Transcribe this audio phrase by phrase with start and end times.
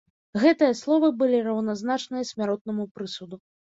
[0.43, 3.35] Гэтыя словы былі раўназначныя смяротнаму прысуду.